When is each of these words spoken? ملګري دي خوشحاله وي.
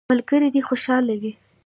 ملګري 0.11 0.49
دي 0.53 0.61
خوشحاله 0.67 1.13
وي. 1.21 1.31